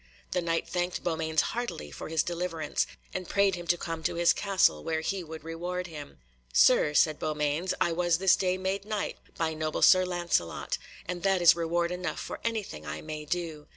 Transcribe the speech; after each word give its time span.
The 0.31 0.41
Knight 0.41 0.67
thanked 0.67 1.03
Beaumains 1.03 1.41
heartily 1.53 1.91
for 1.91 2.09
his 2.09 2.23
deliverance, 2.23 2.87
and 3.13 3.29
prayed 3.29 3.53
him 3.53 3.67
to 3.67 3.77
come 3.77 4.01
to 4.01 4.15
his 4.15 4.33
castle, 4.33 4.83
where 4.83 5.01
he 5.01 5.23
would 5.23 5.43
reward 5.43 5.85
him. 5.85 6.17
"Sir," 6.51 6.95
said 6.95 7.19
Beaumains, 7.19 7.75
"I 7.79 7.91
was 7.91 8.17
this 8.17 8.35
day 8.35 8.57
made 8.57 8.83
Knight 8.83 9.17
by 9.37 9.53
noble 9.53 9.83
Sir 9.83 10.03
Lancelot, 10.03 10.79
and 11.05 11.21
that 11.21 11.39
is 11.39 11.55
reward 11.55 11.91
enough 11.91 12.19
for 12.19 12.39
anything 12.43 12.83
I 12.83 13.01
may 13.03 13.25
do. 13.25 13.67